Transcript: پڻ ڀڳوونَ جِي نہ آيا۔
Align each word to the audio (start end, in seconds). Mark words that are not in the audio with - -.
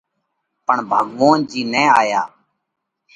پڻ 0.65 0.77
ڀڳوونَ 0.89 1.37
جِي 1.49 1.61
نہ 1.71 1.83
آيا۔ 1.99 2.21